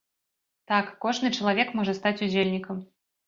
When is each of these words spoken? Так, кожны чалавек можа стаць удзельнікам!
Так, 0.71 0.87
кожны 1.03 1.31
чалавек 1.37 1.69
можа 1.79 1.95
стаць 1.99 2.17
удзельнікам! 2.29 2.81